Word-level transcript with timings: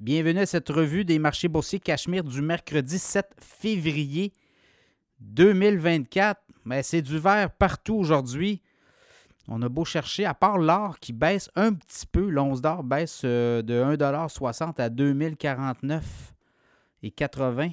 Bienvenue 0.00 0.38
à 0.38 0.46
cette 0.46 0.68
revue 0.68 1.04
des 1.04 1.18
marchés 1.18 1.48
boursiers 1.48 1.80
Cachemire 1.80 2.22
du 2.22 2.40
mercredi 2.40 3.00
7 3.00 3.26
février 3.40 4.32
2024. 5.18 6.40
Mais 6.64 6.84
c'est 6.84 7.02
du 7.02 7.18
vert 7.18 7.50
partout 7.50 7.96
aujourd'hui. 7.96 8.62
On 9.48 9.60
a 9.60 9.68
beau 9.68 9.84
chercher, 9.84 10.24
à 10.24 10.34
part 10.34 10.58
l'or 10.58 11.00
qui 11.00 11.12
baisse 11.12 11.50
un 11.56 11.72
petit 11.72 12.06
peu, 12.06 12.30
l'once 12.30 12.60
d'or 12.60 12.84
baisse 12.84 13.22
euh, 13.24 13.60
de 13.60 13.74
1,60$ 13.74 14.80
à 14.80 14.88
2049,80$ 14.88 17.72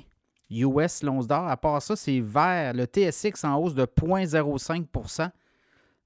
US 0.49 1.03
l'once 1.03 1.27
d'or. 1.27 1.47
À 1.47 1.57
part 1.57 1.79
ça, 1.79 1.95
c'est 1.95 2.21
vert. 2.21 2.73
Le 2.73 2.85
TSX 2.85 3.43
en 3.43 3.57
hausse 3.57 3.75
de 3.75 3.85
0,05% 3.85 5.29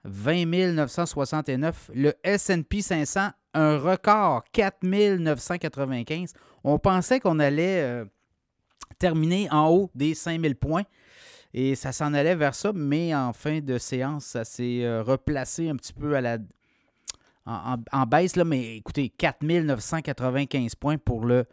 20 0.04 0.46
969. 0.74 1.92
Le 1.94 2.14
SP 2.28 2.82
500, 2.82 3.30
un 3.54 3.78
record, 3.78 4.44
4 4.52 4.84
995. 4.84 6.34
On 6.64 6.78
pensait 6.80 7.20
qu'on 7.20 7.40
allait 7.40 7.82
euh, 7.82 8.06
terminer 8.98 9.48
en 9.52 9.70
haut 9.70 9.92
des 9.96 10.14
5000 10.14 10.56
points. 10.56 10.84
Et 11.54 11.76
ça 11.76 11.92
s'en 11.92 12.14
allait 12.14 12.36
vers 12.36 12.54
ça, 12.54 12.72
mais 12.74 13.16
en 13.16 13.34
fin 13.34 13.60
de 13.60 13.78
séance, 13.80 14.26
ça 14.26 14.46
s'est 14.46 14.84
euh, 14.84 15.02
replacé 15.02 15.68
un 15.70 15.76
petit 15.76 15.94
peu 15.94 16.16
à 16.16 16.22
la, 16.22 16.38
en, 17.46 18.06
baisse. 18.06 18.36
Là, 18.36 18.44
mais 18.44 18.78
écoutez, 18.78 19.10
4995 19.10 20.76
points 20.76 20.98
pour 20.98 21.26
le 21.26 21.46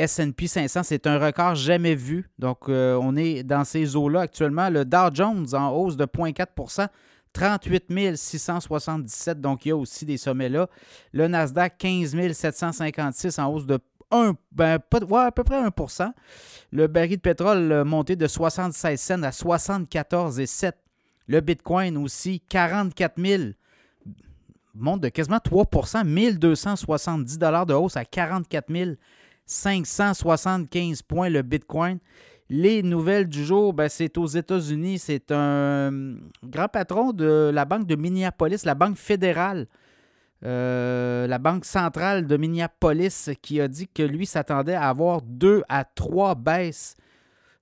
SP 0.00 0.46
500, 0.46 0.82
c'est 0.84 1.06
un 1.06 1.18
record 1.18 1.56
jamais 1.56 1.94
vu. 1.94 2.30
Donc, 2.38 2.68
euh, 2.68 2.98
on 3.02 3.16
est 3.16 3.42
dans 3.42 3.64
ces 3.64 3.96
eaux-là 3.96 4.20
actuellement. 4.22 4.70
Le 4.70 4.84
Dow 4.84 5.12
Jones 5.12 5.46
en 5.52 5.70
hausse 5.72 5.96
de 5.96 6.06
0,4 6.06 6.88
38 7.38 8.16
677. 8.16 9.40
Donc, 9.40 9.64
il 9.64 9.68
y 9.68 9.72
a 9.72 9.76
aussi 9.76 10.04
des 10.04 10.16
sommets 10.16 10.48
là. 10.48 10.68
Le 11.12 11.28
Nasdaq, 11.28 11.78
15 11.78 12.32
756 12.32 13.38
en 13.38 13.52
hausse 13.52 13.66
de 13.66 13.78
1, 14.10 14.34
ben, 14.52 14.74
à 14.74 15.30
peu 15.30 15.44
près 15.44 15.62
1% 15.62 16.10
Le 16.72 16.86
baril 16.86 17.16
de 17.16 17.20
pétrole 17.20 17.84
monté 17.84 18.16
de 18.16 18.26
76 18.26 19.00
cents 19.00 19.22
à 19.22 19.30
74,7 19.30 20.72
Le 21.26 21.40
Bitcoin 21.40 21.96
aussi, 21.98 22.40
44 22.48 23.20
000 23.22 23.42
monte 24.74 25.02
de 25.02 25.08
quasiment 25.08 25.38
3% 25.38 26.04
1270 26.06 27.38
de 27.38 27.74
hausse 27.74 27.96
à 27.96 28.04
44 28.04 28.66
575 29.44 31.02
points 31.02 31.28
le 31.28 31.42
Bitcoin. 31.42 31.98
Les 32.50 32.82
nouvelles 32.82 33.28
du 33.28 33.44
jour, 33.44 33.74
ben, 33.74 33.90
c'est 33.90 34.16
aux 34.16 34.26
États-Unis. 34.26 34.98
C'est 34.98 35.30
un 35.32 36.14
grand 36.42 36.68
patron 36.68 37.12
de 37.12 37.50
la 37.52 37.66
Banque 37.66 37.86
de 37.86 37.94
Minneapolis, 37.94 38.64
la 38.64 38.74
Banque 38.74 38.96
fédérale, 38.96 39.66
euh, 40.44 41.26
la 41.26 41.38
Banque 41.38 41.66
centrale 41.66 42.26
de 42.26 42.36
Minneapolis, 42.38 43.30
qui 43.42 43.60
a 43.60 43.68
dit 43.68 43.86
que 43.86 44.02
lui 44.02 44.24
s'attendait 44.24 44.74
à 44.74 44.88
avoir 44.88 45.20
deux 45.20 45.62
à 45.68 45.84
trois 45.84 46.34
baisses 46.34 46.96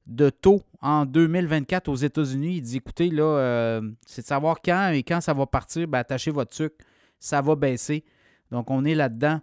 de 0.07 0.31
taux 0.31 0.63
en 0.81 1.05
2024 1.05 1.89
aux 1.89 1.97
États-Unis. 1.97 2.59
Il 2.59 2.63
dit 2.63 2.77
écoutez, 2.77 3.11
là, 3.11 3.25
euh, 3.25 3.91
c'est 4.07 4.23
de 4.23 4.27
savoir 4.27 4.59
quand 4.65 4.91
et 4.91 5.03
quand 5.03 5.21
ça 5.21 5.35
va 5.35 5.47
partir, 5.47 5.89
ben, 5.89 5.99
attachez 5.99 6.31
votre 6.31 6.55
sucre, 6.55 6.77
ça 7.19 7.43
va 7.43 7.57
baisser. 7.57 8.05
Donc, 8.53 8.71
on 8.71 8.85
est 8.85 8.95
là-dedans. 8.95 9.41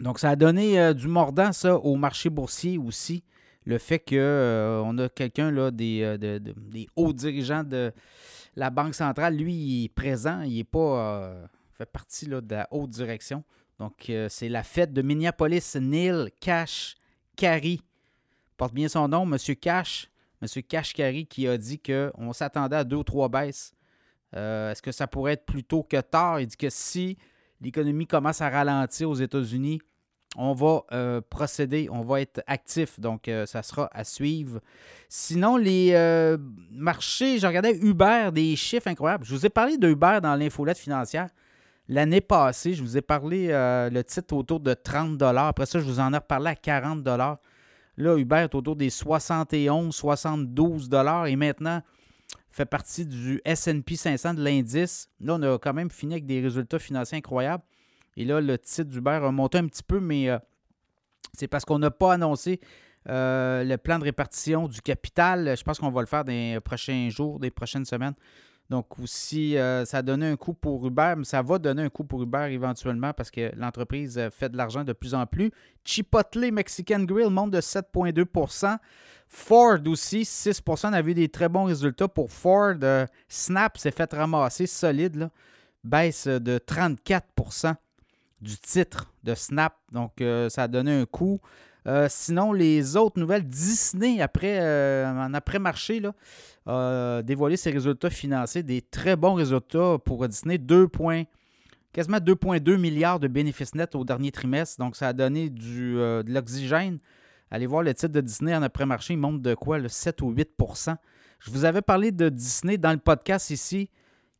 Donc, 0.00 0.18
ça 0.18 0.30
a 0.30 0.36
donné 0.36 0.80
euh, 0.80 0.92
du 0.92 1.06
mordant, 1.06 1.52
ça, 1.52 1.76
au 1.76 1.94
marché 1.94 2.30
boursier 2.30 2.78
aussi. 2.78 3.22
Le 3.66 3.78
fait 3.78 3.98
qu'on 3.98 4.16
euh, 4.16 5.04
a 5.04 5.08
quelqu'un, 5.10 5.50
là, 5.50 5.70
des, 5.70 6.16
des, 6.18 6.88
hauts 6.96 7.12
dirigeants 7.12 7.64
de 7.64 7.92
la 8.56 8.70
Banque 8.70 8.94
centrale, 8.94 9.36
lui, 9.36 9.54
il 9.54 9.84
est 9.84 9.88
présent, 9.88 10.40
il 10.42 10.56
n'est 10.56 10.64
pas 10.64 11.34
fait 11.72 11.86
partie 11.86 12.26
de 12.26 12.42
la 12.50 12.68
haute 12.70 12.90
direction. 12.90 13.44
Donc, 13.80 14.10
euh, 14.10 14.28
c'est 14.28 14.50
la 14.50 14.62
fête 14.62 14.92
de 14.92 15.00
Minneapolis. 15.00 15.74
Neil 15.76 16.30
Cash 16.38 16.96
Carey 17.34 17.78
porte 18.58 18.74
bien 18.74 18.88
son 18.88 19.08
nom, 19.08 19.22
M. 19.22 19.38
Cash. 19.56 20.10
M. 20.42 20.62
Cash 20.62 20.92
Carey 20.92 21.24
qui 21.24 21.48
a 21.48 21.56
dit 21.56 21.78
qu'on 21.78 22.34
s'attendait 22.34 22.76
à 22.76 22.84
deux 22.84 22.96
ou 22.96 23.04
trois 23.04 23.30
baisses. 23.30 23.72
Euh, 24.36 24.70
est-ce 24.70 24.82
que 24.82 24.92
ça 24.92 25.06
pourrait 25.06 25.32
être 25.32 25.46
plus 25.46 25.64
tôt 25.64 25.82
que 25.82 25.98
tard? 25.98 26.40
Il 26.40 26.46
dit 26.46 26.58
que 26.58 26.68
si 26.68 27.16
l'économie 27.62 28.06
commence 28.06 28.42
à 28.42 28.50
ralentir 28.50 29.08
aux 29.08 29.14
États-Unis, 29.14 29.80
on 30.40 30.52
va 30.52 30.82
euh, 30.92 31.20
procéder, 31.28 31.88
on 31.90 32.02
va 32.02 32.20
être 32.20 32.42
actif. 32.46 32.98
Donc, 32.98 33.30
ça 33.46 33.62
sera 33.62 33.88
à 33.92 34.04
suivre. 34.04 34.60
Sinon, 35.08 35.56
les 35.56 35.94
marchés, 36.72 37.38
je 37.38 37.46
regardais 37.46 37.76
Uber, 37.76 38.30
des 38.32 38.56
chiffres 38.56 38.88
incroyables. 38.88 39.24
Je 39.24 39.34
vous 39.34 39.46
ai 39.46 39.50
parlé 39.50 39.76
de 39.78 39.88
Uber 39.88 40.18
dans 40.22 40.34
l'infolette 40.34 40.78
financière. 40.78 41.28
L'année 41.92 42.20
passée, 42.20 42.74
je 42.74 42.82
vous 42.84 42.96
ai 42.96 43.00
parlé 43.00 43.48
euh, 43.50 43.90
le 43.90 44.04
titre 44.04 44.36
autour 44.36 44.60
de 44.60 44.74
30 44.74 45.20
Après 45.22 45.66
ça, 45.66 45.80
je 45.80 45.84
vous 45.84 45.98
en 45.98 46.12
ai 46.12 46.18
reparlé 46.18 46.50
à 46.50 46.54
40 46.54 47.04
Là, 47.04 48.16
Uber 48.16 48.36
est 48.36 48.54
autour 48.54 48.76
des 48.76 48.90
71, 48.90 49.92
72 49.92 50.88
Et 51.26 51.34
maintenant, 51.34 51.82
fait 52.52 52.64
partie 52.64 53.04
du 53.06 53.42
SP 53.42 53.94
500 53.96 54.34
de 54.34 54.44
l'indice. 54.44 55.08
Là, 55.18 55.34
on 55.34 55.42
a 55.42 55.58
quand 55.58 55.74
même 55.74 55.90
fini 55.90 56.14
avec 56.14 56.26
des 56.26 56.40
résultats 56.40 56.78
financiers 56.78 57.18
incroyables. 57.18 57.64
Et 58.20 58.24
là, 58.26 58.38
le 58.42 58.58
titre 58.58 58.90
d'Uber 58.90 59.18
a 59.22 59.32
monté 59.32 59.56
un 59.56 59.66
petit 59.66 59.82
peu, 59.82 59.98
mais 59.98 60.28
euh, 60.28 60.38
c'est 61.32 61.48
parce 61.48 61.64
qu'on 61.64 61.78
n'a 61.78 61.90
pas 61.90 62.12
annoncé 62.12 62.60
euh, 63.08 63.64
le 63.64 63.78
plan 63.78 63.98
de 63.98 64.04
répartition 64.04 64.68
du 64.68 64.82
capital. 64.82 65.56
Je 65.56 65.64
pense 65.64 65.78
qu'on 65.78 65.90
va 65.90 66.02
le 66.02 66.06
faire 66.06 66.24
les 66.24 66.60
prochains 66.60 67.08
jours, 67.08 67.40
des 67.40 67.50
prochaines 67.50 67.86
semaines. 67.86 68.12
Donc 68.68 68.98
aussi, 68.98 69.56
euh, 69.56 69.86
ça 69.86 69.98
a 69.98 70.02
donné 70.02 70.26
un 70.28 70.36
coup 70.36 70.52
pour 70.52 70.86
Uber, 70.86 71.14
mais 71.16 71.24
ça 71.24 71.40
va 71.40 71.58
donner 71.58 71.84
un 71.84 71.88
coup 71.88 72.04
pour 72.04 72.22
Uber 72.22 72.48
éventuellement 72.50 73.14
parce 73.14 73.30
que 73.30 73.52
l'entreprise 73.56 74.20
fait 74.30 74.50
de 74.50 74.58
l'argent 74.58 74.84
de 74.84 74.92
plus 74.92 75.14
en 75.14 75.24
plus. 75.24 75.50
Chipotle 75.82 76.52
Mexican 76.52 77.00
Grill 77.04 77.30
monte 77.30 77.52
de 77.52 77.60
7,2% 77.62 78.76
Ford 79.28 79.78
aussi, 79.86 80.24
6% 80.24 80.90
On 80.90 80.92
a 80.92 81.00
vu 81.00 81.14
des 81.14 81.30
très 81.30 81.48
bons 81.48 81.64
résultats 81.64 82.08
pour 82.08 82.30
Ford. 82.30 82.74
Snap 83.28 83.78
s'est 83.78 83.92
fait 83.92 84.12
ramasser 84.12 84.66
solide, 84.66 85.30
baisse 85.82 86.26
de 86.26 86.58
34 86.58 87.26
du 88.40 88.56
titre 88.58 89.12
de 89.24 89.34
Snap. 89.34 89.74
Donc, 89.92 90.22
ça 90.48 90.64
a 90.64 90.68
donné 90.68 90.92
un 90.92 91.06
coup. 91.06 91.40
Euh, 91.86 92.06
sinon, 92.10 92.52
les 92.52 92.96
autres 92.96 93.18
nouvelles, 93.18 93.46
Disney, 93.46 94.20
après, 94.20 94.58
euh, 94.60 95.10
en 95.10 95.32
après-marché, 95.34 96.02
a 96.66 97.22
dévoilé 97.22 97.56
ses 97.56 97.70
résultats 97.70 98.10
financiers, 98.10 98.62
des 98.62 98.82
très 98.82 99.16
bons 99.16 99.34
résultats 99.34 99.96
pour 100.04 100.26
Disney, 100.28 100.58
2 100.58 100.88
quasiment 101.92 102.18
2,2 102.18 102.76
milliards 102.76 103.18
de 103.18 103.28
bénéfices 103.28 103.74
nets 103.74 103.94
au 103.94 104.04
dernier 104.04 104.30
trimestre. 104.30 104.78
Donc, 104.78 104.94
ça 104.94 105.08
a 105.08 105.12
donné 105.12 105.48
du, 105.48 105.98
euh, 105.98 106.22
de 106.22 106.32
l'oxygène. 106.32 106.98
Allez 107.50 107.66
voir 107.66 107.82
le 107.82 107.92
titre 107.94 108.12
de 108.12 108.20
Disney 108.20 108.54
en 108.54 108.62
après-marché, 108.62 109.14
il 109.14 109.18
monte 109.18 109.42
de 109.42 109.54
quoi? 109.54 109.78
Le 109.78 109.88
7 109.88 110.22
ou 110.22 110.32
8% 110.32 110.96
Je 111.40 111.50
vous 111.50 111.64
avais 111.64 111.82
parlé 111.82 112.12
de 112.12 112.28
Disney 112.28 112.78
dans 112.78 112.92
le 112.92 112.98
podcast 112.98 113.50
ici. 113.50 113.90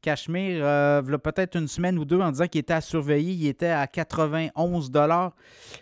Cachemire, 0.01 0.65
euh, 0.65 1.03
il 1.05 1.11
y 1.11 1.15
a 1.15 1.19
peut-être 1.19 1.57
une 1.57 1.69
semaine 1.69 1.99
ou 1.99 2.05
deux, 2.05 2.21
en 2.21 2.31
disant 2.31 2.47
qu'il 2.47 2.61
était 2.61 2.73
à 2.73 2.81
surveiller, 2.81 3.33
il 3.33 3.47
était 3.47 3.67
à 3.67 3.87
91 3.87 4.91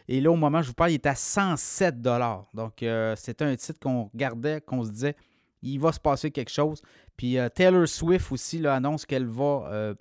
Et 0.09 0.21
là, 0.21 0.31
au 0.31 0.37
moment 0.37 0.59
où 0.59 0.63
je 0.63 0.69
vous 0.69 0.75
parle, 0.75 0.91
il 0.91 0.97
était 0.97 1.09
à 1.09 1.15
107 1.15 2.01
Donc, 2.01 2.83
euh, 2.83 3.15
c'était 3.17 3.45
un 3.45 3.55
titre 3.55 3.79
qu'on 3.81 4.11
regardait, 4.13 4.61
qu'on 4.61 4.85
se 4.85 4.91
disait, 4.91 5.17
il 5.63 5.79
va 5.79 5.93
se 5.93 6.01
passer 6.01 6.31
quelque 6.31 6.51
chose. 6.51 6.83
Puis 7.17 7.39
euh, 7.39 7.49
Taylor 7.49 7.87
Swift 7.87 8.31
aussi 8.33 8.65
annonce 8.67 9.07
qu'elle 9.07 9.27
va 9.27 9.95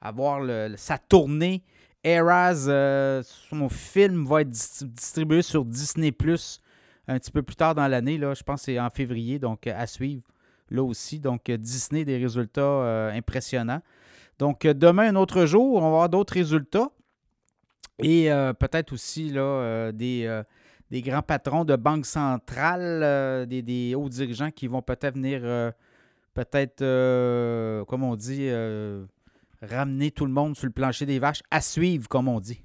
avoir 0.00 0.42
sa 0.76 0.98
tournée. 0.98 1.62
Eras, 2.04 3.22
son 3.22 3.68
film 3.68 4.26
va 4.26 4.40
être 4.40 4.50
distribué 4.50 5.42
sur 5.42 5.64
Disney 5.64 6.12
un 7.08 7.18
petit 7.18 7.30
peu 7.30 7.42
plus 7.42 7.56
tard 7.56 7.74
dans 7.74 7.86
l'année. 7.86 8.18
Je 8.18 8.42
pense 8.42 8.60
que 8.60 8.64
c'est 8.66 8.80
en 8.80 8.90
février, 8.90 9.38
donc 9.38 9.66
à 9.66 9.86
suivre 9.86 10.22
là 10.72 10.82
aussi. 10.82 11.20
Donc, 11.20 11.48
euh, 11.48 11.56
Disney, 11.56 12.04
des 12.04 12.18
résultats 12.18 12.60
euh, 12.60 13.12
impressionnants. 13.12 13.82
Donc, 14.38 14.64
euh, 14.64 14.74
demain, 14.74 15.08
un 15.08 15.16
autre 15.16 15.46
jour, 15.46 15.76
on 15.76 15.80
va 15.80 15.86
avoir 15.86 16.08
d'autres 16.08 16.34
résultats. 16.34 16.90
Et 18.02 18.30
peut-être 18.58 18.92
aussi 18.92 19.30
là, 19.30 19.92
des, 19.92 20.42
des, 20.90 21.02
grands 21.02 21.22
patrons 21.22 21.64
de 21.64 21.76
banques 21.76 22.06
centrales, 22.06 23.46
des, 23.46 23.94
hauts 23.94 24.08
dirigeants 24.08 24.50
qui 24.50 24.66
vont 24.66 24.82
peut-être 24.82 25.14
venir, 25.14 25.42
peut-être, 26.34 26.78
comme 27.84 28.02
on 28.02 28.16
dit, 28.16 28.50
ramener 29.60 30.10
tout 30.10 30.26
le 30.26 30.32
monde 30.32 30.56
sur 30.56 30.66
le 30.66 30.72
plancher 30.72 31.06
des 31.06 31.20
vaches, 31.20 31.42
à 31.52 31.60
suivre, 31.60 32.08
comme 32.08 32.26
on 32.26 32.40
dit. 32.40 32.60